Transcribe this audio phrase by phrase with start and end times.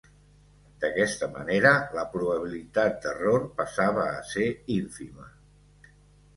[0.85, 5.33] D'aquesta manera, la probabilitat d'error passava a ser ínfima.